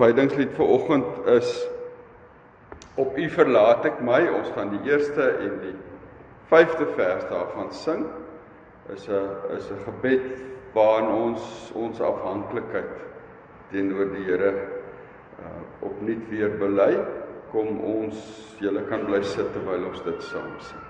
[0.00, 1.48] ons wydingslied vir oggend is
[2.96, 4.22] op u verlaat ek my.
[4.32, 5.74] Ons gaan die eerste en die
[6.48, 8.06] 5de vers daarvan sing.
[8.94, 10.40] Is 'n is 'n gebed
[10.72, 12.96] waarin ons ons afhanklikheid
[13.70, 16.96] teenoor die Here uh, opnuut weer bely.
[17.52, 18.16] Kom ons,
[18.58, 20.89] julle kan bly sit terwyl ons dit saam sing.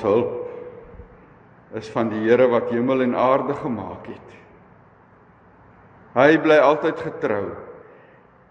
[0.00, 4.38] Ons hulp is van die Here wat hemel en aarde gemaak het.
[6.16, 7.44] Hy bly altyd getrou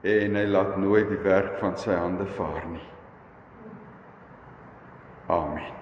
[0.08, 2.86] en hy laat nooit die werk van sy hande vaar nie.
[5.30, 5.76] Amen.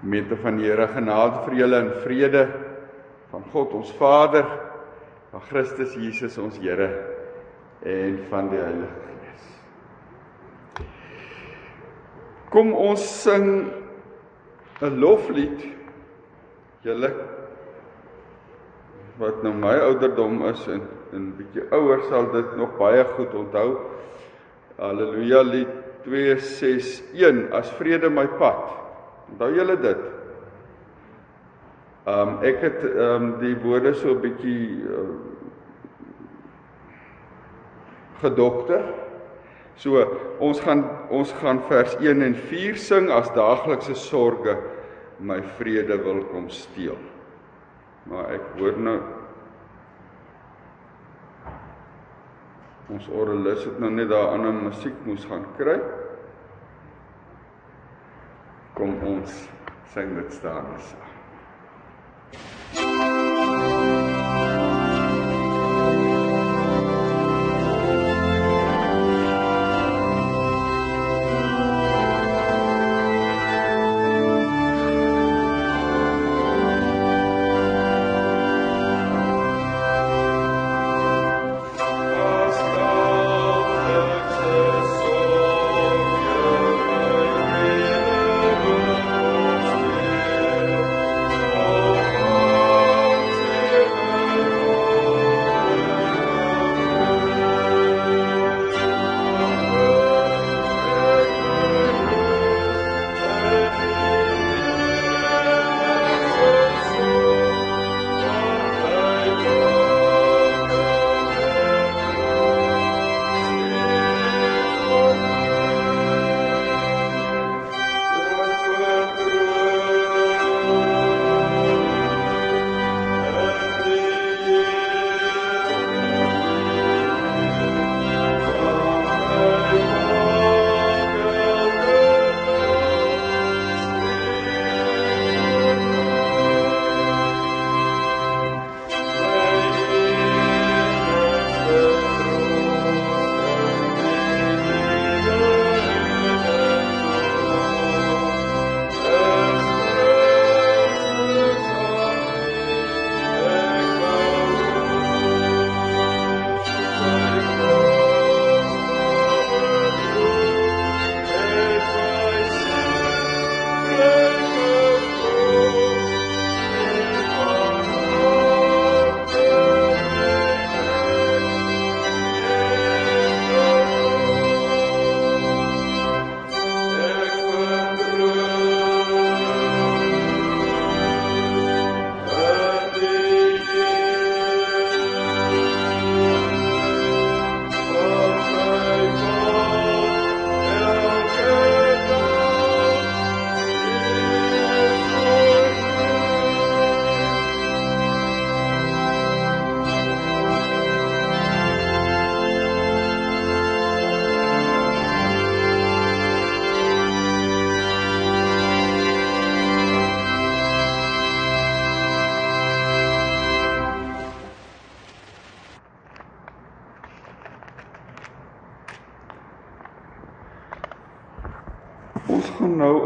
[0.00, 2.46] Met van die Here genade vir julle en vrede
[3.30, 4.46] van God ons Vader,
[5.30, 6.88] van Christus Jesus ons Here
[7.84, 9.44] en van die Heilige Gees.
[12.50, 13.68] Kom ons sing
[14.80, 15.66] 'n loflied
[16.82, 17.10] julle
[19.20, 20.80] wat nou my ouderdom is en
[21.12, 23.76] 'n bietjie ouer sal dit nog baie goed onthou.
[24.78, 25.74] Halleluja lied
[26.04, 28.72] 261 as vrede my pad.
[29.30, 30.00] Onthou julle dit?
[32.08, 35.08] Um, ek het um, die woorde so 'n bietjie uh,
[38.22, 38.84] gedokter.
[39.80, 40.02] So
[40.44, 44.58] ons gaan ons gaan vers 1 en 4 sing as daaglikse sorge
[45.20, 46.98] my vrede wil kom steel.
[48.10, 48.98] Maar ek hoor nou
[52.90, 55.78] ons orgelis het nou net daar 'n musiek moes gaan kry.
[58.74, 59.48] Kom ons
[59.94, 60.94] sing dit staan ons.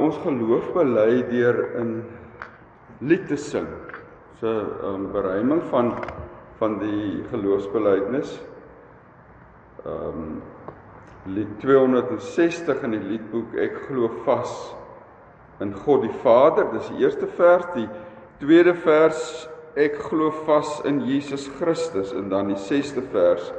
[0.04, 1.94] Ons geloof bely deur in
[3.00, 3.68] lied te sing.
[4.40, 5.94] So 'n um, beruiming van
[6.58, 8.40] van die geloofsbelijdenis.
[9.84, 10.42] Ehm um,
[11.26, 14.74] lied 260 in die liedboek Ek glo vas
[15.60, 16.68] in God die Vader.
[16.72, 17.88] Dis die eerste vers, die
[18.38, 23.52] tweede vers Ek glo vas in Jesus Christus en dan die 6ste vers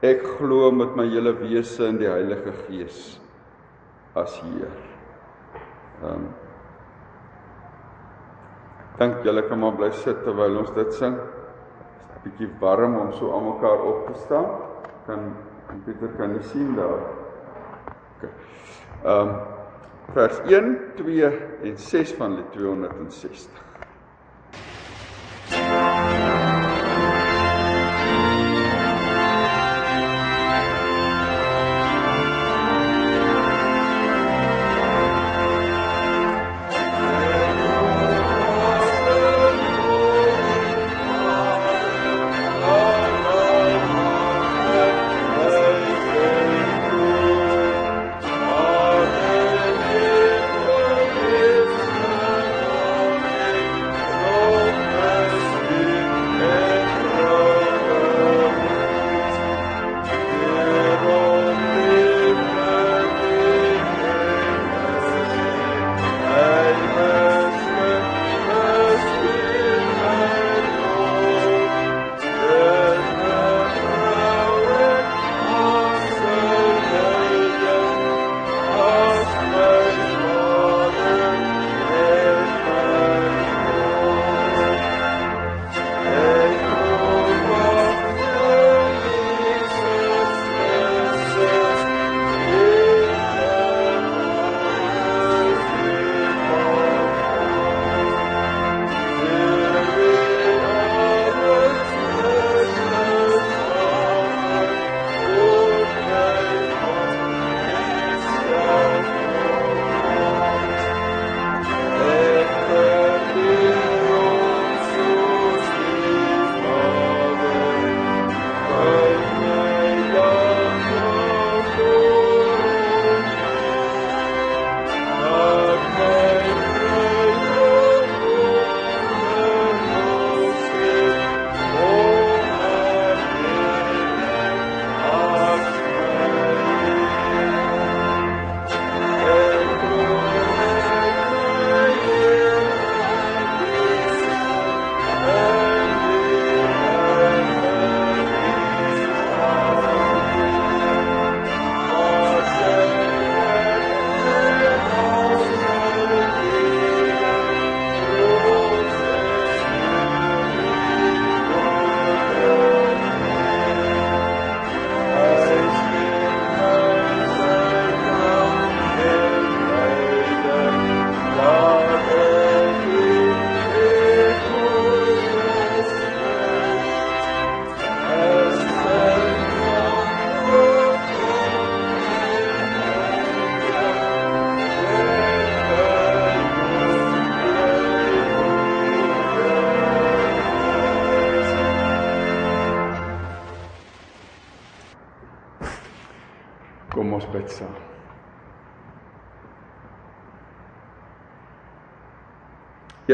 [0.00, 3.20] Ek glo met my hele wese in die Heilige Gees
[4.14, 4.93] as Heer.
[6.04, 6.26] Ehm um,
[8.98, 11.16] Dank julle kan maar bly sit terwyl ons dit sing.
[11.16, 14.46] Dit is 'n bietjie warm om so almekaar op te staan.
[15.06, 15.34] Kan
[15.84, 17.02] Pieter kan nie sien daar.
[18.14, 18.28] OK.
[19.04, 19.34] Ehm um,
[20.12, 21.24] vers 1, 2
[21.62, 23.62] en 6 van die 260.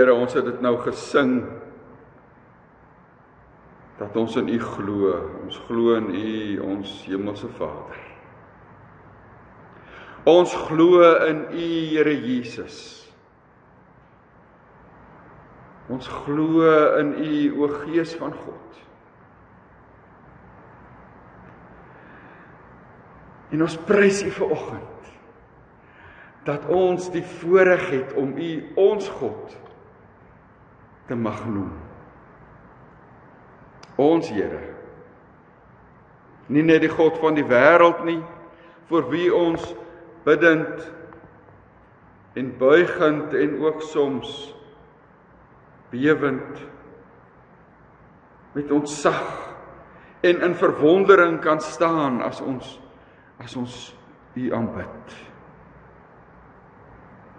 [0.01, 1.43] Here, ons het dit nou gesing
[3.99, 5.11] dat ons in U glo.
[5.43, 6.31] Ons glo in U,
[6.65, 7.99] ons hemelse Vader.
[10.31, 12.81] Ons glo in U, Here Jesus.
[15.93, 16.65] Ons glo
[16.97, 18.83] in U, o Gees van God.
[23.53, 25.17] En ons prys U vir oggend
[26.49, 29.61] dat ons die voorreg het om U ons God
[31.11, 31.73] te mag noem.
[33.99, 34.63] Ons Here.
[36.47, 38.21] Nie net die God van die wêreld nie,
[38.91, 39.65] vir wie ons
[40.27, 40.87] bidend
[42.39, 44.31] en buigend en ook soms
[45.91, 46.63] bewend
[48.55, 49.31] met ons sag
[50.27, 52.77] en in verwondering kan staan as ons
[53.43, 53.79] as ons
[54.39, 55.15] U aanbid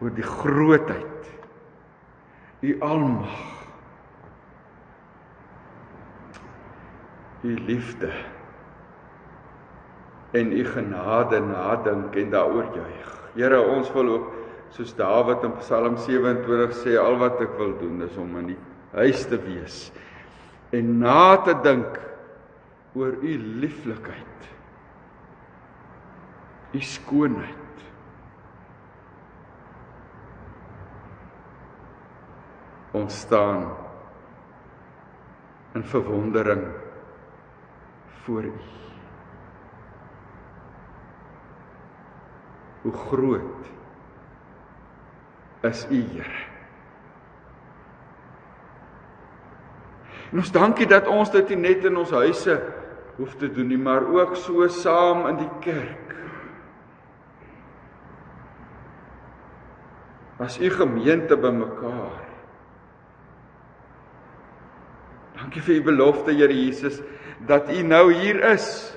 [0.01, 1.31] oor die grootheid
[2.67, 3.60] U almag
[7.41, 8.11] u liefde
[10.31, 13.09] en u genade nadink en daaroor juig.
[13.35, 14.29] Here, ons wil ook
[14.71, 18.59] soos Dawid in Psalm 27 sê al wat ek wil doen is om in die
[18.95, 19.89] huis te wees
[20.71, 21.97] en na te dink
[22.95, 24.47] oor u lieflikheid.
[26.71, 27.83] U skoonheid.
[32.95, 33.65] Ons staan
[35.75, 36.65] in verwondering
[38.23, 38.53] voor u.
[42.81, 43.69] Hoe groot
[45.61, 46.49] is u Here?
[50.31, 52.55] En ons dankie dat ons dit nie net in ons huise
[53.17, 56.15] hoef te doen nie, maar ook so saam in die kerk.
[60.41, 62.30] As u gemeente bymekaar.
[65.51, 67.01] Dankie vir u belofte, Here Jesus,
[67.43, 68.95] dat u nou hier is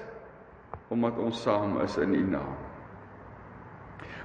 [0.89, 2.55] omdat ons saam is in u naam.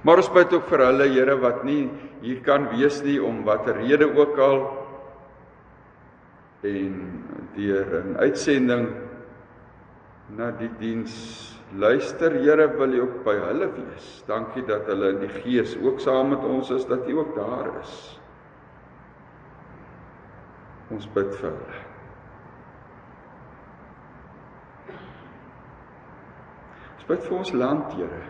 [0.06, 1.88] Maar ons bid ook vir hulle Here wat nie
[2.22, 4.62] hier kan wees nie om watter rede ook al
[6.70, 6.94] en
[7.56, 8.86] deur 'n uitsending
[10.38, 14.22] na die diens luister Here wil U ook by hulle wees.
[14.26, 17.80] Dankie dat hulle in die gees ook saam met ons is dat U ook daar
[17.82, 18.20] is.
[20.90, 21.90] Ons bid vir hulle.
[26.99, 28.22] Ons bid vir ons land, Here.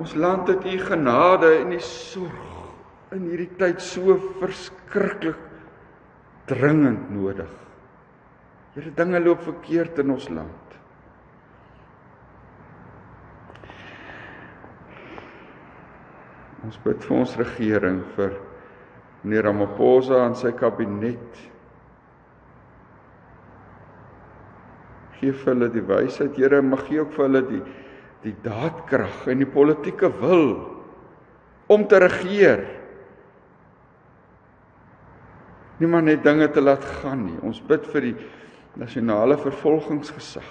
[0.00, 2.50] Ons land het U genade en U sorg
[3.14, 5.38] in hierdie tyd so verskriklik
[6.50, 7.50] dringend nodig.
[8.74, 10.74] Here dinge loop verkeerd in ons land.
[16.64, 18.34] Ons bid vir ons regering vir
[19.22, 21.42] meneer Ramaphosa en sy kabinet.
[25.20, 27.64] Geef hulle die wysheid, Here, mag gee ook vir hulle die
[28.24, 30.46] die daadkrag en die politieke wil
[31.68, 32.62] om te regeer
[35.80, 37.38] nie maar net dinge te laat gaan nie.
[37.42, 38.14] Ons bid vir die
[38.80, 40.46] nasionale vervolgingsgesag.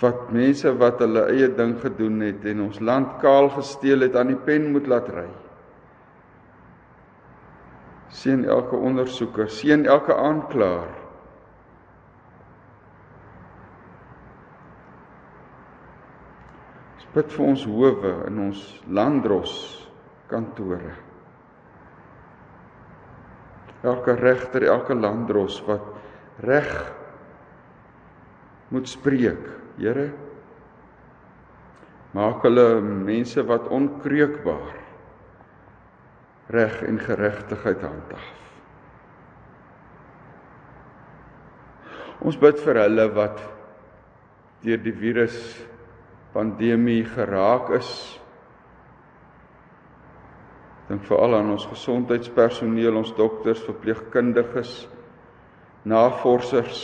[0.00, 4.32] Wat mense wat hulle eie ding gedoen het en ons land kaal gesteel het aan
[4.34, 5.28] die pen moet laat ry.
[8.14, 10.92] Seën elke ondersoeker, seën elke aanklaer.
[17.14, 19.52] Bid vir ons howe in ons landdros
[20.26, 20.96] kantore
[23.84, 25.84] elke regter, elke landdros wat
[26.42, 26.70] reg
[28.72, 29.50] moet spreek.
[29.78, 30.12] Here
[32.14, 34.83] maak hulle mense wat onkreukbaar
[36.52, 38.32] reg en geregtigheid handhaaf.
[42.24, 43.40] Ons bid vir hulle wat
[44.64, 45.38] deur die virus
[46.32, 47.90] pandemie geraak is
[50.84, 54.82] Dink veral aan ons gesondheidspersoneel, ons dokters, verpleegkundiges,
[55.88, 56.82] navorsers,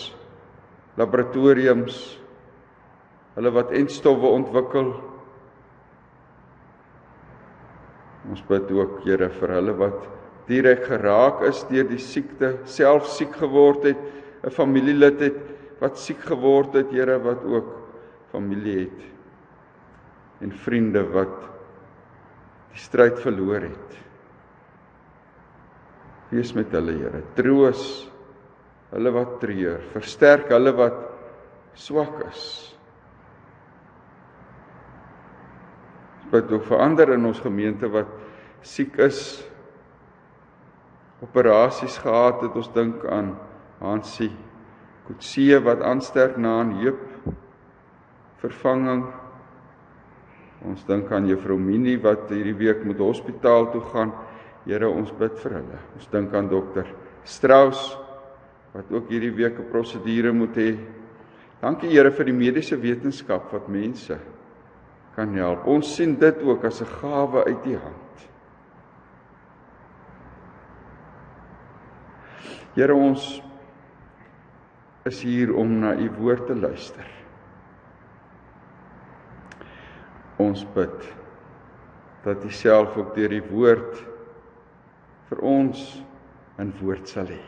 [0.96, 1.98] laboratoriums,
[3.36, 4.94] hulle wat entstowwe ontwikkel.
[8.28, 10.08] Ons bid ook, Here, vir hulle wat
[10.50, 14.00] direk geraak is deur die siekte, self siek geword het,
[14.44, 15.40] 'n familielid het
[15.80, 17.70] wat siek geword het, Here, wat ook
[18.32, 19.00] familie het
[20.40, 21.36] en vriende wat
[22.72, 23.96] die stryd verloor het.
[26.30, 27.22] Wees met hulle, Here.
[27.34, 28.10] Troos
[28.90, 31.00] hulle wat treur, versterk hulle wat
[31.74, 32.74] swak is.
[36.30, 38.10] Bid ook vir ander in ons gemeente wat
[38.62, 39.40] siek is.
[41.22, 43.34] Operasies gehad het, ons dink aan
[43.80, 44.32] Hansie
[45.06, 47.00] Kutsie wat aansterk na 'n heup
[48.40, 49.04] vervanging
[50.68, 54.12] Ons dink aan juffrou Minnie wat hierdie week moet hospitaal toe gaan.
[54.66, 55.78] Here, ons bid vir hulle.
[55.96, 56.88] Ons dink aan dokter
[57.24, 57.94] Strauss
[58.74, 60.76] wat ook hierdie week 'n prosedure moet hê.
[61.62, 64.18] Dankie Here vir die mediese wetenskap wat mense
[65.14, 65.66] kan help.
[65.66, 68.28] Ons sien dit ook as 'n gawe uit U hand.
[72.74, 73.42] Here, ons
[75.04, 77.20] is hier om na U woord te luister.
[80.40, 81.08] ons bid
[82.24, 84.00] dat U self ook deur die woord
[85.30, 85.84] vir ons
[86.60, 87.40] in woord sal hê.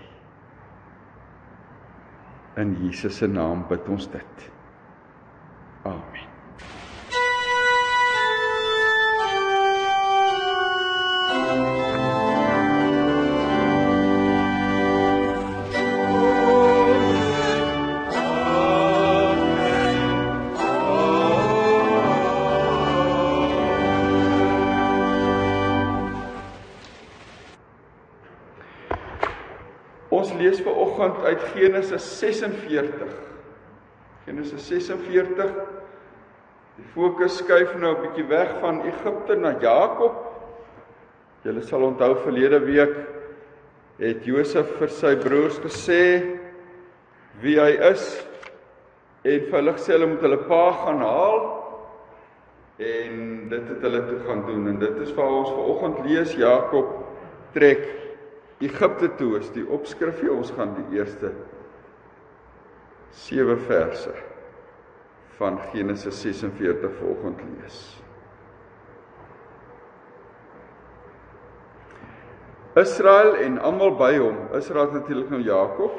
[2.61, 4.51] In Jesus se naam bid ons dit.
[5.89, 6.32] Amen.
[31.03, 33.07] Oggend uit Genesis 46.
[34.25, 35.51] Genesis 46.
[36.77, 40.15] Die fokus skuif nou 'n bietjie weg van Egipte na Jakob.
[41.43, 42.95] Julle sal onthou verlede week
[43.99, 46.39] het Josef vir sy broers gesê
[47.41, 48.27] wie hy is
[49.25, 51.41] en vir hulle gesê hulle moet hulle pa gaan haal
[52.79, 57.05] en dit het hulle toe gaan doen en dit is waar ons vanoggend lees Jakob
[57.53, 58.02] trek
[58.63, 61.33] Egipte toe is die opskrifie ons gaan die eerste
[63.25, 64.15] 7 verse
[65.39, 67.81] van Genesis 46 vanoggend lees
[72.81, 75.99] Israel en almal by hom Israel natuurlik nou Jakob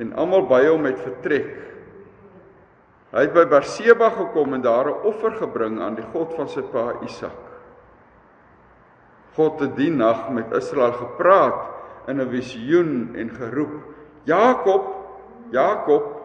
[0.00, 1.70] en almal by hom het vertrek
[3.10, 6.62] Hy het by Berseba gekom en daar 'n offer gebring aan die God van sy
[6.62, 7.49] pa Isak.
[9.36, 11.60] God het die nag met Israel gepraat
[12.08, 13.74] in 'n visioen en geroep:
[14.24, 14.84] "Jakob,
[15.50, 16.16] Jakob."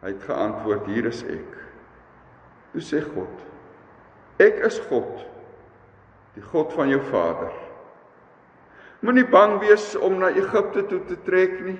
[0.00, 1.56] Hy het geantwoord: "Hier is ek."
[2.72, 3.34] Toe sê God:
[4.38, 5.26] "Ek is God,
[6.34, 7.52] die God van jou vader.
[9.00, 11.78] Moenie bang wees om na Egipte toe te trek nie."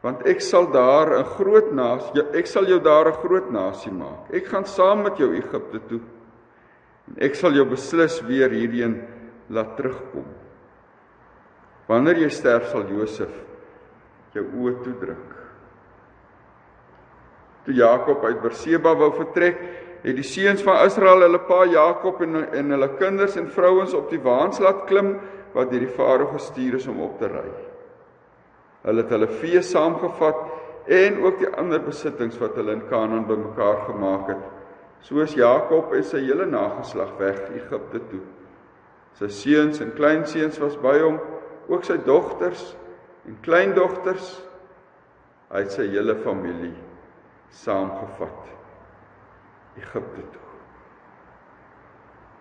[0.00, 4.32] want ek sal daar 'n groot nasie ek sal jou daar 'n groot nasie maak.
[4.32, 6.00] Ek gaan saam met jou Egipte toe.
[7.18, 9.00] Ek sal jou beslis weer hierheen
[9.50, 10.26] laat terugkom.
[11.90, 13.32] Wanneer jy sterf sal Josef
[14.36, 15.30] jou oë toedruk.
[17.66, 19.58] Toe Jakob uit Berseba wou vertrek,
[20.04, 24.08] het die seuns van Israel hulle pa Jakob en en hulle kinders en vrouens op
[24.12, 25.16] die waans laat klim
[25.52, 27.48] wat deur die farao gestuur is om op te ry.
[28.86, 30.40] Hulle het hulle vee saamgevat
[30.88, 34.59] en ook die ander besittings wat hulle in Kanaan bymekaar gemaak het.
[35.06, 38.22] Soos Jakob en sy hele nageslag weg Egipte toe.
[39.18, 41.18] Sy seuns en kleinseuns was by hom,
[41.70, 42.74] ook sy dogters
[43.28, 44.36] en kleindogters.
[45.50, 46.74] Hy het sy hele familie
[47.50, 48.52] saamgevat
[49.80, 50.46] Egipte toe.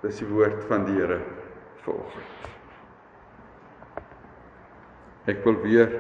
[0.04, 1.20] Dis die woord van die Here
[1.84, 2.48] vanoggend.
[5.30, 5.92] Ek wil weer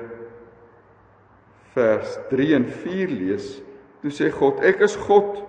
[1.75, 3.49] vers 3 en 4 lees,
[4.01, 5.41] toe sê God: Ek is God,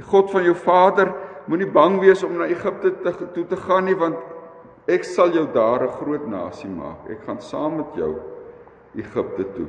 [0.00, 1.12] die God van jou vader.
[1.50, 4.16] Moenie bang wees om na Egipte te toe te gaan nie, want
[4.90, 7.08] ek sal jou daar 'n groot nasie maak.
[7.10, 8.16] Ek gaan saam met jou
[8.94, 9.68] Egipte toe.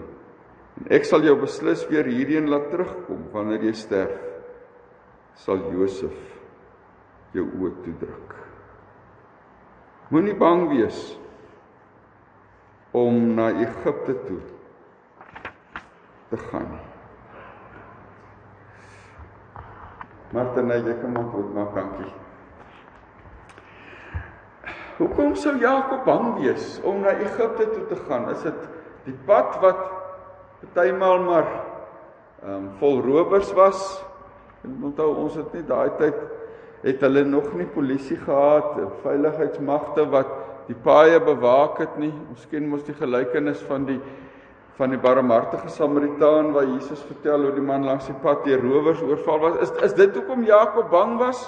[0.80, 4.20] En ek sal jou beslis weer hierheen laat terugkom wanneer jy sterf.
[5.36, 6.40] Sal Josef
[7.34, 8.36] jou oë toedruk.
[10.10, 11.18] Moenie bang wees
[12.92, 14.42] om na Egipte toe
[16.30, 16.91] te gaan.
[20.32, 22.12] Martin, jy kan maar goed maak, dankie.
[25.02, 28.30] Hoekom sou Jakob bang wees om na Egipte toe te gaan?
[28.32, 28.62] Is dit
[29.08, 29.82] die pad wat
[30.62, 33.82] partymal maar ehm um, vol rowers was?
[34.64, 36.22] En onthou ons het nie daai tyd
[36.82, 40.32] het hulle nog nie polisie gehad, veiligheidsmagte wat
[40.70, 42.14] die paaie bewaak het nie.
[42.32, 44.00] Ons ken mos die gelykenis van die
[44.80, 49.02] van die barmhartige Samaritaan waar Jesus vertel hoe die man langs die pad deur rowers
[49.04, 49.58] oorval was.
[49.66, 51.44] Is is dit hoekom Jakob bang was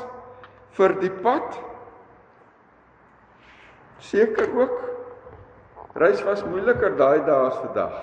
[0.77, 1.59] vir die pad?
[4.03, 4.79] Seker ook.
[5.95, 7.99] Reis was moeiliker daai dae as vandag.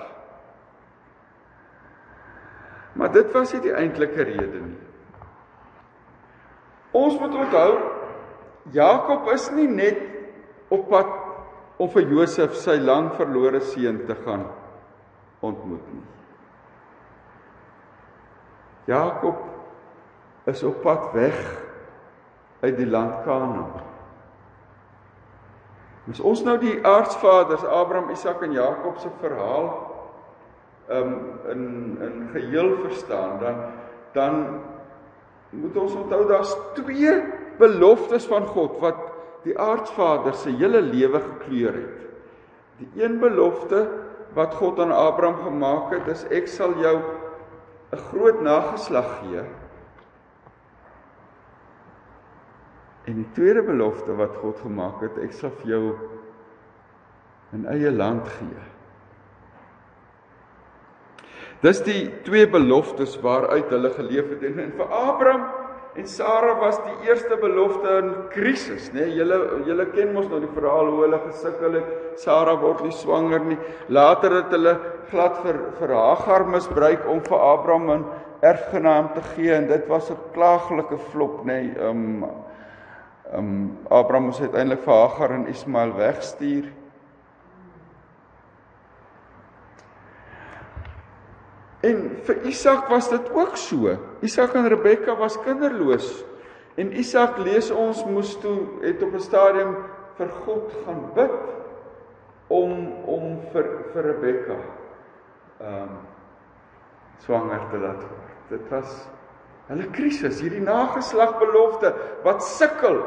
[2.95, 4.79] Maar dit was nie die eintlike rede nie.
[6.91, 7.69] Ons moet onthou
[8.71, 10.01] Jakob is nie net
[10.71, 11.13] op pad
[11.81, 14.43] om vir Josef sy lang verlore seun te gaan
[15.41, 16.03] ontmoet nie.
[18.89, 19.37] Jakob
[20.49, 21.37] is op pad weg
[22.61, 23.89] uit die land Kanaan.
[26.09, 29.69] As ons nou die aardsvaders Abraham, Isak en Jakob se verhaal
[30.91, 31.13] um
[31.49, 31.63] in
[32.01, 33.55] in geheel verstaan, dan
[34.13, 34.59] dan
[35.49, 37.13] moet ons onthou daar's twee
[37.59, 38.99] beloftes van God wat
[39.45, 41.99] die aardsvaders se hele lewe gekleur het.
[42.81, 43.87] Die een belofte
[44.33, 46.97] wat God aan Abraham gemaak het is ek sal jou
[47.91, 49.43] 'n groot nageslag gee.
[53.05, 55.97] En die tweede belofte wat God gemaak het, ek sal vir jou
[57.53, 58.61] 'n eie land gee.
[61.61, 65.60] Dis die twee beloftes waaruit hulle geleef het en vir Abraham
[65.95, 69.09] En Sara was die eerste belofte in krisis, nê?
[69.09, 71.89] Nee, julle julle ken mos nou die verhaal hoe hulle gesukkel het.
[72.21, 73.57] Sara word nie swanger nie.
[73.91, 74.77] Later het hulle
[75.09, 78.05] glad vir vir Hagar misbruik om vir Abraham 'n
[78.41, 81.59] erfgenaam te gee en dit was 'n klaaglike flop, nê?
[81.59, 82.25] Nee, um
[83.33, 86.71] um Abraham moes uiteindelik vir Hagar en Ismael wegstuur.
[91.81, 93.95] En vir Isak was dit ook so.
[94.21, 96.23] Isak en Rebekka was kinderloos.
[96.75, 99.75] En Isak lees ons moes toe het op 'n stadium
[100.17, 101.39] vir God gaan bid
[102.47, 104.59] om om vir vir Rebekka
[105.61, 105.97] ehm um,
[107.21, 108.37] swanger te laat word.
[108.49, 109.09] Dit was
[109.67, 113.03] hulle krisis, hierdie nageslagbelofte wat sukkel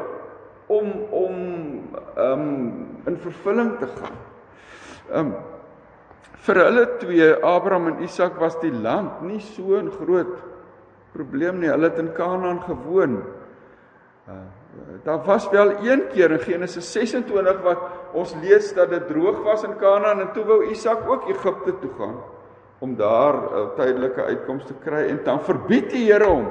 [0.67, 1.35] om om
[2.15, 4.17] ehm um, in vervulling te gaan.
[5.11, 5.35] Ehm um,
[6.45, 10.35] vir hulle twee, Abraham en Isak was die land nie so 'n groot
[11.13, 11.69] probleem nie.
[11.69, 13.23] Hulle het in Kanaan gewoon.
[14.27, 14.33] Uh,
[15.03, 17.79] daar was wel een keer in Genesis 26 wat
[18.13, 21.91] ons lees dat dit droog was in Kanaan en toe wou Isak ook Egipte toe
[21.97, 22.17] gaan
[22.79, 26.47] om daar 'n uh, tydelike uitkoms te kry en dan verbied die Here hom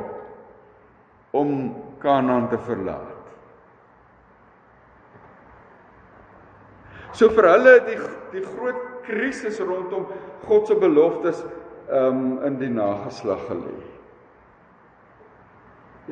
[1.30, 3.12] om Kanaan te verlaat.
[7.12, 7.98] So vir hulle die
[8.32, 10.06] die groot krisis rondom
[10.46, 11.44] God se beloftes
[11.92, 13.76] um in die nageslag gelê.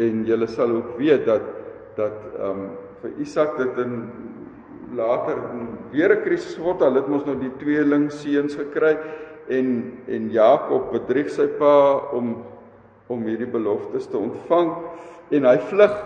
[0.03, 1.49] En julle sal ook weet dat
[1.97, 2.71] dat um
[3.03, 3.97] vir Isak dit in
[4.97, 5.37] later
[5.91, 6.81] weer 'n krisis word.
[6.81, 8.97] Hulle het mos nou die tweeling seuns gekry
[9.49, 12.45] en en Jakob bedrieg sy pa om
[13.09, 14.73] om hierdie beloftes te ontvang
[15.31, 15.97] en hy vlug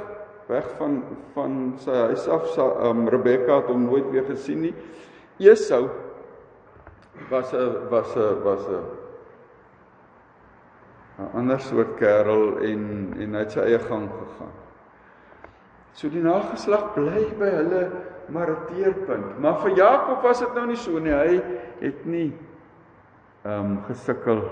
[0.49, 1.03] weg van
[1.35, 2.59] van sy huis af.
[2.59, 4.75] Um Rebekka het hom nooit weer gesien nie.
[5.39, 5.89] Esau
[7.31, 8.85] was 'n was 'n was 'n
[11.19, 14.55] 'n ander soort kerel en en hy het sy eie gang gegaan.
[15.93, 17.91] So die nageslag bly by hulle
[18.29, 19.39] maar 'n teerpunt.
[19.39, 21.13] Maar vir Jakob was dit nou nie so nie.
[21.13, 21.43] Hy
[21.81, 22.33] het nie
[23.45, 24.43] ehm um, gesukkel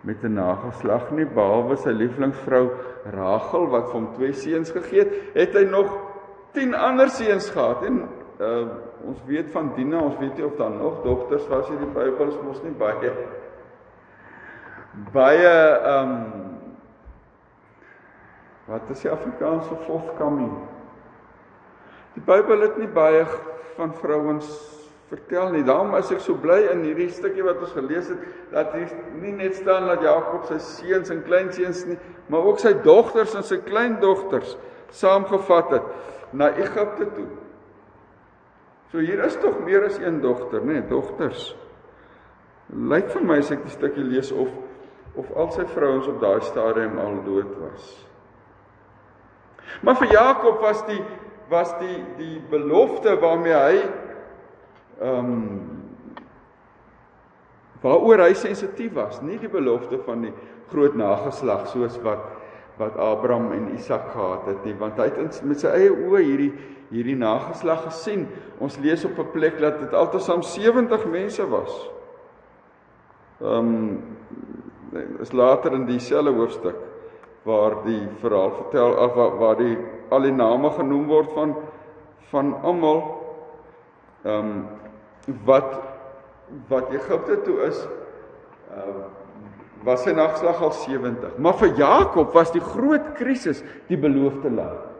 [0.00, 2.70] met 'n nageslag nie behalwe sy lieflingsvrou
[3.12, 5.90] Rachel wat hom twee seuns gegee het, het hy nog
[6.52, 8.08] 10 ander seuns gehad en
[8.40, 8.66] uh,
[9.06, 12.26] ons weet van Dina, ons weet nie of daar nog dogters was in die Bybel,
[12.26, 13.12] ons mos nie baie
[15.12, 16.42] baie ehm um,
[18.64, 20.52] wat is die Afrikaanse forthcoming?
[22.14, 23.26] Die Bybel het nie baie
[23.76, 24.48] van vrouens
[25.10, 25.64] vertel nie.
[25.66, 28.22] Daarom is ek so bly in hierdie stukkie wat ons gelees het
[28.54, 31.98] dat hier nie net staan dat Jakob sy seuns en kleinseuns nie,
[32.32, 34.56] maar ook sy dogters en sy kleindogters
[34.94, 35.90] saamgevat het
[36.32, 37.28] na Egipte toe.
[38.94, 41.48] So hier is tog meer as een dogter, nê, nee, dogters.
[42.70, 44.52] Lyk vir my as ek die stukkie lees of
[45.18, 47.88] of al sy vrouens op daai stadium al dood was.
[49.82, 51.00] Maar vir Jakob was die
[51.50, 55.44] was die die belofte waarmee hy ehm um,
[57.82, 60.34] waaroor hy sensitief was, nie die belofte van die
[60.70, 62.30] groot nageslag soos wat
[62.76, 66.52] wat Abraham en Isak gehad het nie, want hy het met sy eie oë hierdie
[66.94, 68.26] hierdie nageslag gesien.
[68.62, 71.90] Ons lees op 'n plek dat dit altesaam 70 mense was.
[73.40, 74.02] Ehm um,
[75.20, 76.76] is later in dieselfde hoofstuk
[77.42, 81.56] waar die verhaal vertel af waar, waar die al die name genoem word van
[82.30, 83.02] van almal
[84.22, 84.66] ehm um,
[85.44, 85.80] wat
[86.68, 87.86] wat Egipte toe is
[88.70, 89.04] uh,
[89.84, 91.36] was sy nagslag al 70.
[91.38, 94.90] Maar vir Jakob was die groot krisis die beloofde land.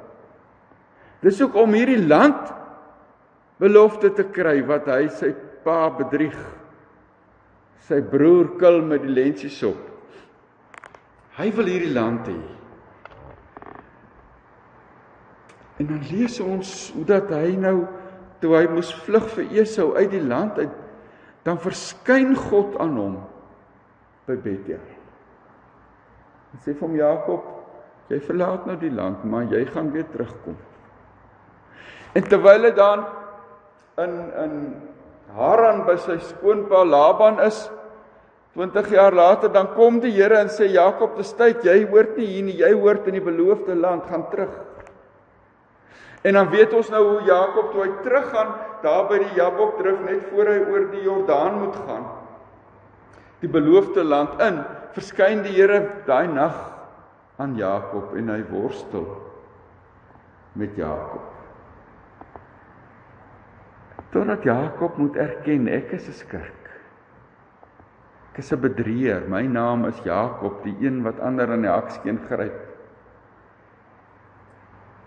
[1.25, 2.53] Dis ook om hierdie land
[3.63, 5.33] belofte te kry wat hy sy
[5.65, 6.37] pa bedrieg.
[7.89, 9.81] Sy broer kil met die lensiesop.
[11.39, 12.39] Hy wil hierdie land hê.
[15.81, 17.79] En dan lees ons hoe dat hy nou
[18.43, 20.83] toe hy moes vlug vir Esau uit die land uit
[21.45, 23.17] dan verskyn God aan hom
[24.27, 24.81] by Bethel.
[26.53, 27.47] Hy sê vir hom Jakob,
[28.09, 30.57] jy verlaat nou die land, maar jy gaan weer terugkom.
[32.15, 33.07] En terwyl hy dan
[34.05, 34.59] in in
[35.35, 37.65] Haran by sy skoonpa Laban is
[38.55, 42.27] 20 jaar later dan kom die Here en sê Jakob, dis tyd, jy hoort nie
[42.29, 44.53] hier nie, jy hoort in die beloofde land, gaan terug.
[46.25, 48.53] En dan weet ons nou hoe Jakob toe hy teruggaan
[48.85, 52.07] daar by die Jabok drif net voor hy oor die Jordaan moet gaan.
[53.45, 54.63] Die beloofde land in,
[54.97, 56.57] verskyn die Here daai nag
[57.37, 59.05] aan Jakob en hy worstel
[60.57, 61.27] met Jakob.
[64.15, 66.71] Totdat Jakob moet erken ek is 'n skurk.
[68.33, 69.29] Ek is 'n bedrieger.
[69.29, 72.61] My naam is Jakob, die een wat ander in die hakskeen gryp.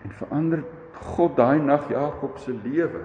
[0.04, 0.62] En verander
[0.94, 3.02] God daai nag Jakob se lewe.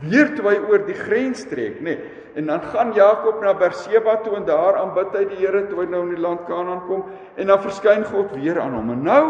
[0.00, 1.94] Weer toe hy oor die grens trek, nê.
[1.94, 5.82] Nee, en dan gaan Jakob na Berseba toe en daar aanbid hy die Here toe
[5.82, 7.04] hy nou in die land Kanaan kom
[7.36, 8.92] en dan verskyn God weer aan hom.
[8.94, 9.24] En nou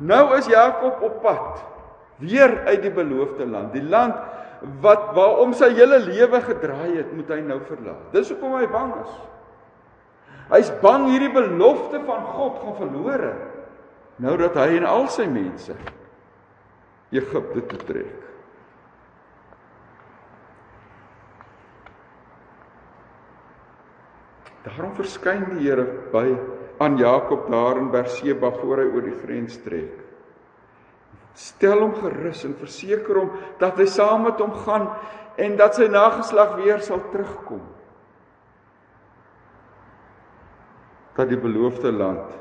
[0.00, 1.60] nou is Jakob op pad
[2.20, 3.72] weer uit die beloofde land.
[3.76, 4.16] Die land
[4.80, 8.10] wat waarom sy hele lewe gedraai het, moet hy nou verlaat.
[8.12, 9.14] Dis hoekom hy bang is.
[10.50, 13.32] Hy's bang hierdie belofte van God gaan verlore
[14.20, 15.72] nou dat hy en al sy mense
[17.10, 18.29] Egipte toe trek.
[24.64, 26.26] Daarom verskyn die Here by
[26.80, 29.96] aan Jakob daar in Berseba voor hy oor die grens trek.
[31.36, 34.88] Stel hom gerus en verseker hom dat hy saam met hom gaan
[35.40, 37.62] en dat sy nageslag weer sal terugkom.
[41.16, 42.36] Dat die beloofde land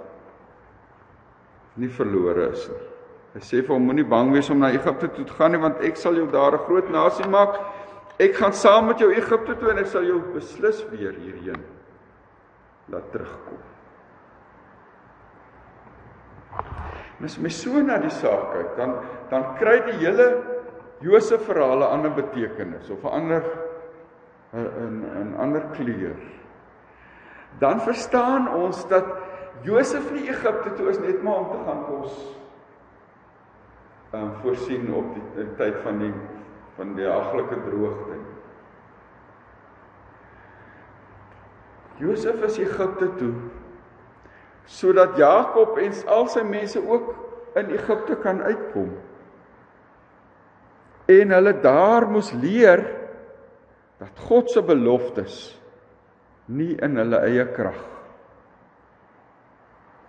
[1.80, 2.86] nie verlore is nie.
[3.38, 5.84] Hy sê vir hom moenie bang wees om na Egipte toe te gaan nie want
[5.86, 7.60] ek sal jou daar 'n groot nasie maak.
[8.20, 11.79] Ek gaan saam met jou Egipte toe en ek sal jou beslis weer hierheen
[12.92, 13.60] laat terugkom.
[17.20, 18.96] Mes my so na die saak kyk, dan
[19.30, 20.28] dan kry die hele
[21.04, 23.44] Josef verhaal 'n ander betekenis of 'n ander
[24.54, 26.16] 'n 'n ander kleur.
[27.60, 29.06] Dan verstaan ons dat
[29.64, 32.40] Josef nie Egipte toe is net maar om te gaan kos
[34.14, 36.14] um voorsien op die, die tyd van die
[36.80, 38.16] van die haglike droogte.
[42.00, 43.34] Josef is Egipte toe
[44.70, 47.08] sodat Jakob en al sy mense ook
[47.58, 48.92] in Egipte kan uitkom.
[51.10, 52.84] En hulle daar moes leer
[53.98, 55.40] dat God se beloftes
[56.54, 57.82] nie in hulle eie krag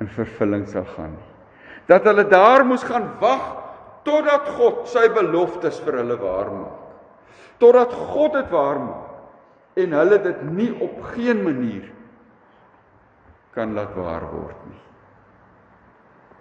[0.00, 1.30] in vervulling sal gaan nie.
[1.88, 3.48] Dat hulle daar moes gaan wag
[4.04, 6.84] totdat God sy beloftes vir hulle waar maak.
[7.60, 9.09] Totdat God dit waar maak
[9.74, 11.90] en hulle dit nie op geen manier
[13.54, 14.80] kan laat waar word nie.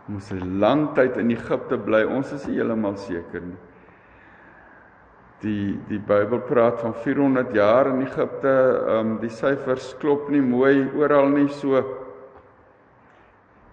[0.09, 2.03] Moes 'n lang tyd in Egipte bly.
[2.03, 3.57] Ons is heeltemal seker nie.
[5.41, 8.85] Die die Bybel praat van 400 jaar in Egipte.
[8.87, 11.83] Ehm um, die syfers klop nie mooi oral nie so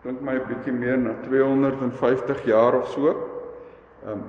[0.07, 3.09] dink my 'n bietjie meer na 250 jaar of so.
[4.05, 4.23] Ehm um,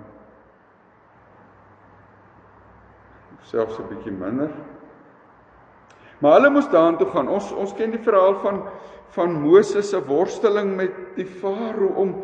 [3.41, 4.49] selfs 'n bietjie minder.
[6.19, 7.29] Maar hulle moes daartoe gaan.
[7.29, 8.63] Ons ons ken die verhaal van
[9.15, 12.15] van Moses se worsteling met die farao om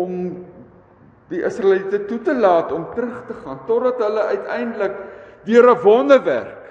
[0.00, 0.16] om
[1.30, 4.96] die Israeliete toe te laat om terug te gaan totdat hulle uiteindelik
[5.46, 6.62] deur 'n wonderwerk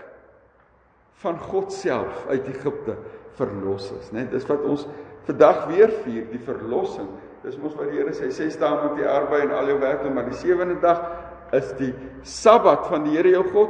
[1.22, 2.96] van God self uit Egipte
[3.38, 4.26] verlos is, né?
[4.30, 4.88] Dis wat ons
[5.26, 7.08] vandag weer vier die verlossing.
[7.44, 10.04] Dis mos wat die Here sê, ses dae moet jy arbei en al jou werk
[10.04, 11.02] doen, maar die sewende dag
[11.52, 13.70] is die Sabbat van die Here jou God.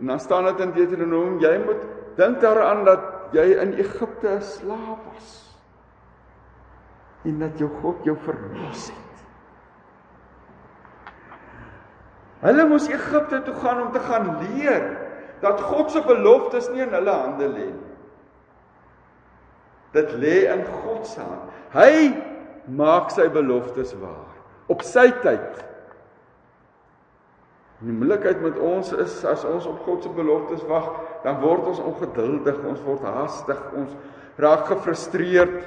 [0.00, 1.84] En dan staan dit in Deuteronomium, jy moet
[2.16, 5.32] dink daaraan dat jy in Egipte 'n slaaf was.
[7.24, 9.16] En dat jou God jou verlos het.
[12.40, 14.84] Hulle moes Egipte toe gaan om te gaan leer
[15.40, 17.94] dat God se beloftes nie in hulle hande lê nie.
[19.92, 21.50] Dit lê in God se hand.
[21.72, 22.22] Hy
[22.66, 24.34] maak sy beloftes waar
[24.66, 25.62] op sy tyd.
[27.84, 30.86] Die moeilikheid met ons is as ons op God se beloftes wag,
[31.26, 33.92] dan word ons ongeduldig, ons word haastig, ons
[34.40, 35.58] raak gefrustreerd.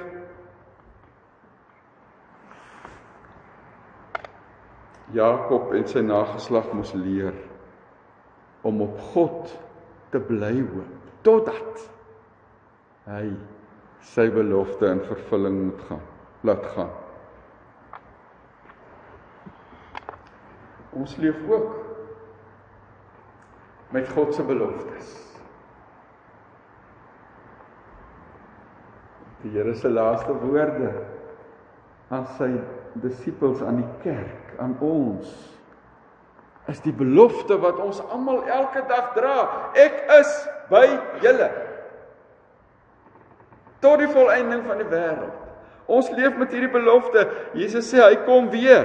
[5.14, 7.34] Jakob en sy nageslag moes leer
[8.66, 9.54] om op God
[10.10, 10.96] te bly hoop
[11.26, 11.82] totdat
[13.10, 13.24] hy
[14.12, 16.02] sy belofte in vervulling moet gaan
[16.46, 16.92] laat gaan.
[20.96, 21.89] Ons leef ook
[23.90, 25.14] met God se beloftes.
[29.42, 30.92] Die Here se laaste woorde
[32.10, 32.50] aan sy
[33.00, 35.30] disippels aan die kerk, aan ons
[36.70, 39.36] is die belofte wat ons almal elke dag dra.
[39.74, 40.30] Ek is
[40.70, 40.86] by
[41.24, 41.48] julle
[43.80, 45.36] tot die volëinding van die wêreld.
[45.90, 47.24] Ons leef met hierdie belofte.
[47.56, 48.84] Jesus sê hy kom weer.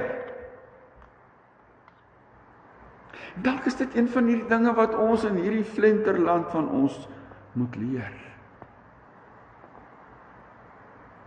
[3.44, 6.96] Dalk is dit een van hierdie dinge wat ons in hierdie flenterland van ons
[7.60, 8.14] moet leer.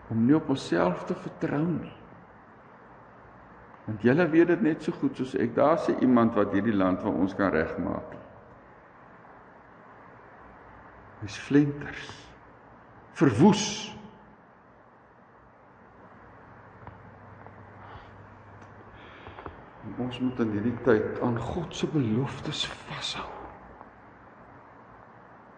[0.09, 1.93] Om nie op onsself te vertrou nie.
[3.89, 5.55] Want julle weet dit net so goed soos ek.
[5.57, 8.17] Daar's iemand wat hierdie land vir ons kan regmaak.
[11.21, 12.09] Dis flenters
[13.19, 13.98] verwoes.
[19.99, 23.27] Ons moet in hierdie tyd aan God se beloftes vashou.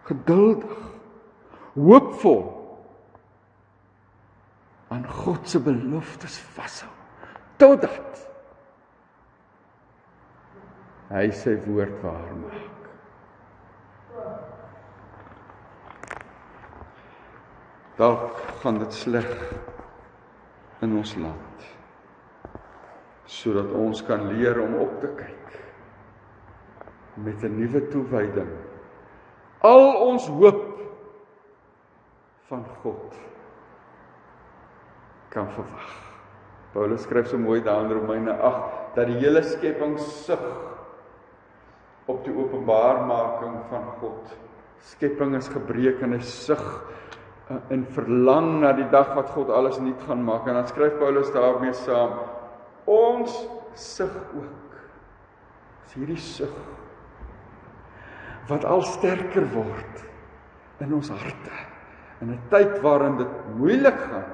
[0.09, 0.73] Geduldig,
[1.77, 2.43] hoopvol
[4.91, 6.89] aan God se beloftes vashou
[7.61, 8.25] totdat
[11.11, 12.89] hy sy woord waar maak.
[17.99, 19.29] Dalk gaan dit sleg
[20.81, 21.67] in ons land
[23.31, 25.55] sodat ons kan leer om op te kyk
[27.15, 28.51] met 'n nuwe toewyding.
[29.61, 30.79] Al ons hoop
[32.49, 33.15] van God
[35.29, 35.91] kan verwag.
[36.73, 40.43] Paulus skryf so mooi daar in Romeine 8 dat die hele skepping sug
[42.05, 44.37] op die openbaarmaking van God.
[44.79, 46.63] Skepping is gebreek en hy sug
[47.69, 50.97] en uh, verlang na die dag wat God alles nuut gaan maak en dan skryf
[50.99, 52.11] Paulus daarmee saam
[52.85, 54.77] ons sug ook.
[55.85, 56.53] Dis hierdie sug
[58.49, 60.01] wat al sterker word
[60.81, 61.59] in ons harte
[62.21, 64.29] in 'n tyd waarin dit moeilik gaan.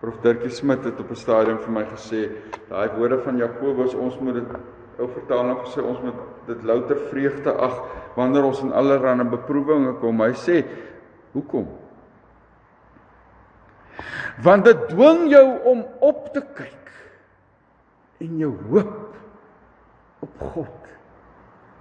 [0.00, 2.30] Prof Dirkie Smit het op 'n stadium vir my gesê,
[2.68, 4.46] daai woorde van Jakobus, ons moet dit
[4.98, 6.14] ou vertaling gesê ons moet
[6.46, 7.82] dit louter vreugde ag
[8.14, 10.20] wanneer ons in allerlei beproewinge kom.
[10.20, 10.64] Hy sê,
[11.32, 11.77] hoekom?
[14.44, 16.92] Want dit dwing jou om op te kyk
[18.22, 19.14] en jou hoop
[20.26, 20.88] op God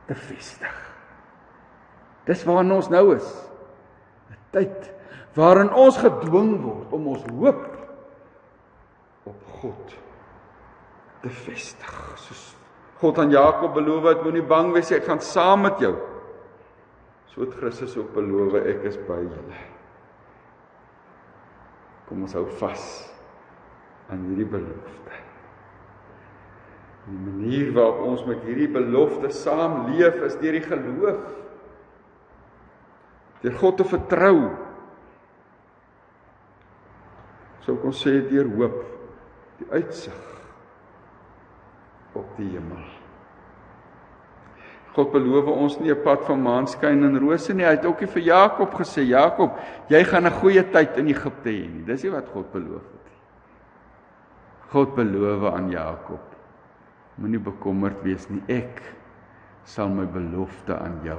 [0.08, 0.76] te vestig.
[2.28, 3.30] Dis waarin ons nou is.
[4.30, 4.92] 'n Tyd
[5.38, 7.66] waarin ons gedwing word om ons hoop
[9.24, 9.96] op God
[11.22, 11.96] te vestig.
[12.18, 12.56] Soos
[12.98, 15.94] God aan Jakob beloof het, moenie bang wees ek gaan saam met jou.
[17.30, 19.77] So het Christus ook beloof, ek is by julle.
[22.08, 22.86] Kom ons hou vas
[24.08, 25.24] aan hierdie belofte.
[27.08, 31.28] Die manier waarop ons met hierdie belofte saamleef is deur die geloof.
[33.44, 34.38] Deur God te vertrou.
[37.68, 38.80] Sou kon sê deur hoop,
[39.60, 40.24] die uitsig
[42.16, 42.97] op die hemel.
[44.98, 47.66] God beloof ons nie 'n pad van maanskyn en rose nie.
[47.66, 49.52] Hy het ook vir Jakob gesê, Jakob,
[49.90, 51.86] jy gaan 'n goeie tyd in Egipte hê nie.
[51.86, 53.22] Dis nie wat God beloof het nie.
[54.72, 56.38] God beloof aan Jakob
[57.18, 58.44] Moenie bekommerd wees nie.
[58.48, 58.82] Ek
[59.66, 61.18] sal my belofte aan jou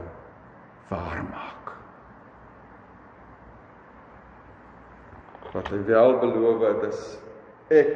[0.89, 1.73] waarmaak.
[5.53, 7.03] Wat hy wel beloof het is
[7.75, 7.91] ek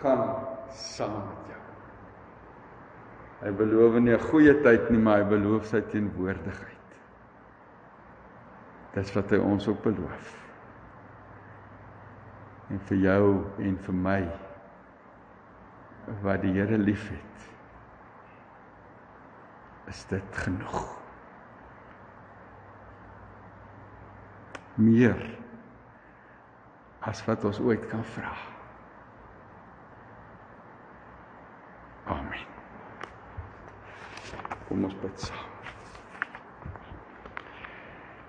[0.00, 0.22] gaan
[0.70, 1.51] saam met jou.
[3.42, 7.00] Hy beloof nie 'n goeie tyd nie, maar hy beloof sy teenwoordigheid.
[8.94, 10.36] Dis wat hy ons ook beloof.
[12.70, 14.22] En vir jou en vir my
[16.22, 17.32] wat die Here liefhet
[19.86, 20.80] is dit genoeg
[24.74, 25.20] meer
[27.00, 28.32] as wat ons ooit kan vra
[32.16, 32.51] amen
[34.68, 35.50] kom ons bid saam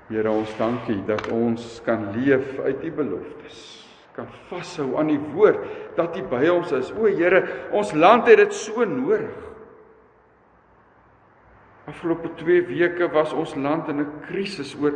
[0.09, 5.61] Here ons dankie dat ons kan leef uit u beloftes kan vashou aan die woord
[5.97, 6.91] dat U by ons is.
[6.93, 7.41] O Here,
[7.73, 9.31] ons land het dit so nodig.
[11.89, 14.93] Afgelope 2 weke was ons land in 'n krisis oor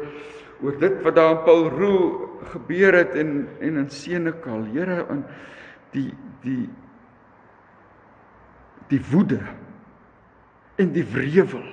[0.63, 4.63] oor dit wat daar in Paulroo gebeur het en en in Senekal.
[4.73, 5.25] Here, in
[5.91, 6.69] die die
[8.87, 9.41] die woede
[10.77, 11.65] en die wrevel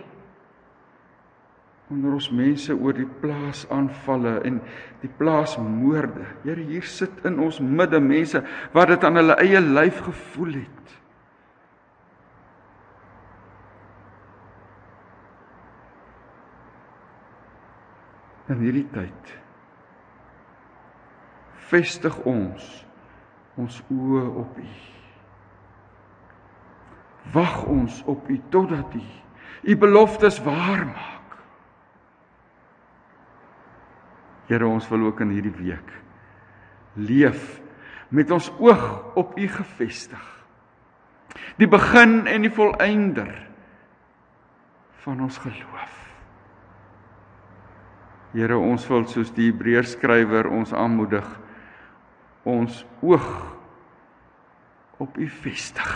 [1.92, 4.60] onder ons mense oor die plaasaanvalle en
[5.02, 6.24] die plaasmoorde.
[6.42, 8.40] Here, hier sit in ons midde mense
[8.74, 10.94] wat dit aan hulle eie lyf gevoel het.
[18.52, 19.36] In hierdie tyd
[21.70, 22.66] vestig ons
[23.60, 24.93] ons oë op U.
[27.32, 29.04] Wag ons op U totdat U
[29.64, 31.36] U beloftes waar maak.
[34.46, 35.92] Here ons wil ook in hierdie week
[36.94, 37.60] leef
[38.14, 40.26] met ons oog op U gefestig.
[41.58, 43.32] Die begin en die volëinder
[45.02, 45.96] van ons geloof.
[48.34, 51.26] Here ons wil soos die Hebreërs skrywer ons aanmoedig
[52.44, 53.30] ons oog
[55.02, 55.94] op U vestig.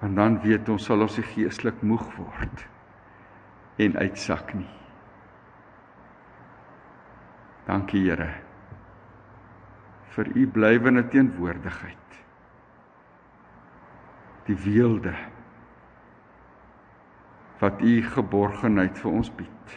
[0.00, 2.66] Want dan weet ons sal ons geestelik moeg word
[3.80, 4.68] en uitsak nie.
[7.68, 8.30] Dankie Here
[10.10, 12.16] vir u blywende teenwoordigheid.
[14.48, 15.14] Die weelde
[17.60, 19.76] wat u geborgenheid vir ons bied.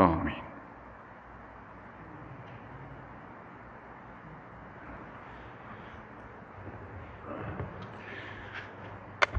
[0.00, 0.41] Amen.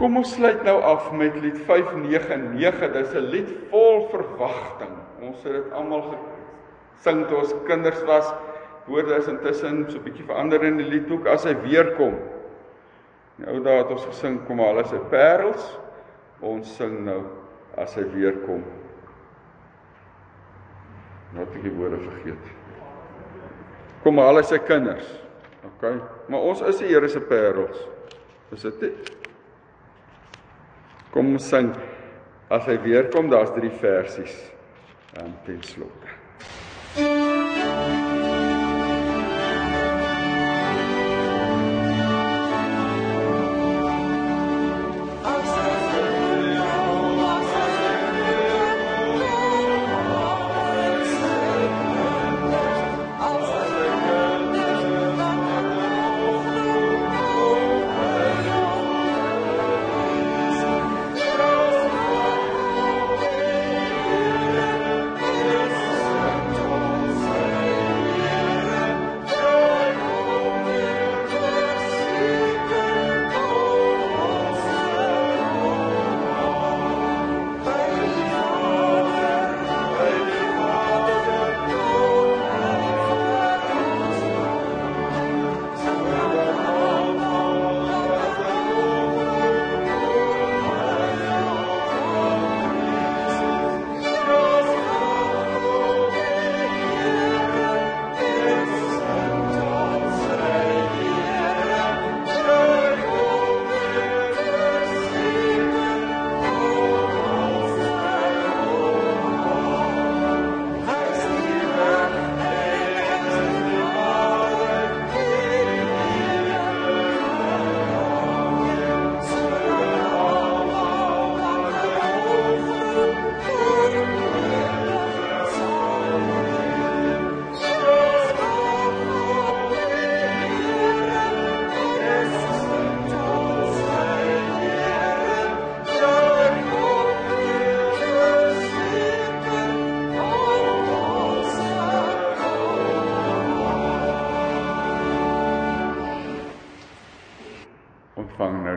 [0.03, 2.89] Kom ons sluit nou af met lied 599.
[2.91, 4.97] Dis 'n lied vol verwagting.
[5.23, 6.03] Ons het dit almal
[6.97, 8.33] gesing toe ons kinders was.
[8.85, 12.19] Woorde is intussen so 'n bietjie verander in die lied ook as hy weer kom.
[13.35, 15.79] Nou daai het ons gesing kom al is sy parels.
[16.41, 17.23] Ons sing nou
[17.77, 18.63] as hy weer kom.
[21.31, 22.45] Nou het ek die woorde vergeet.
[24.03, 25.19] Kom al is sy kinders.
[25.63, 25.93] OK.
[26.27, 27.87] Maar ons is die Here se parels.
[28.51, 29.22] Is dit nie?
[31.13, 31.69] Kom ons sing
[32.53, 34.33] as hy weer kom, daar's drie versies.
[35.21, 37.32] En ten slotte.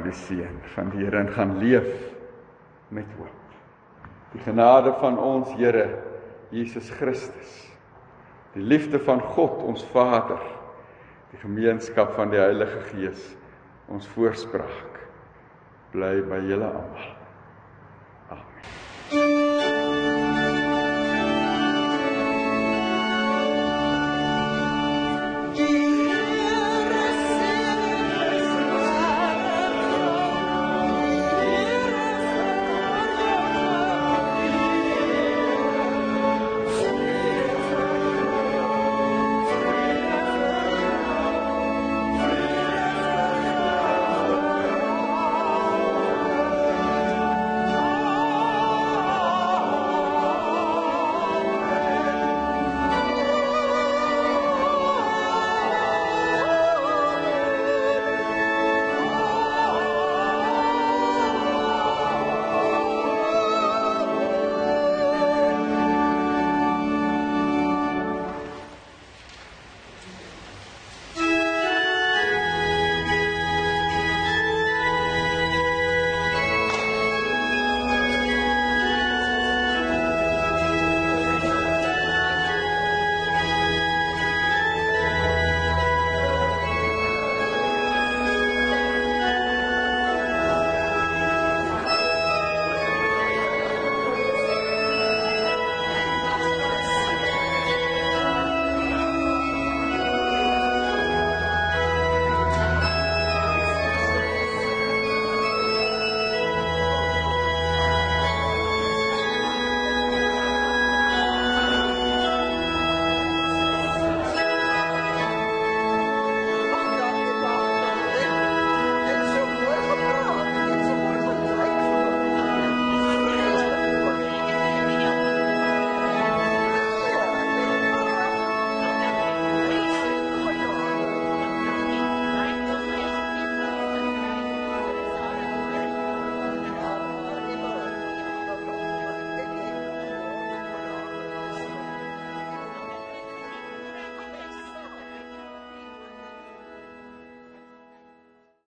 [0.06, 1.88] Die seën van die Here en gaan leef
[2.94, 3.56] met hoop.
[4.34, 5.88] Die genade van ons Here
[6.54, 7.56] Jesus Christus,
[8.54, 10.40] die liefde van God ons Vader,
[11.32, 13.32] die gemeenskap van die Heilige Gees,
[13.90, 15.02] ons voorspraak
[15.92, 17.15] bly by julle almal.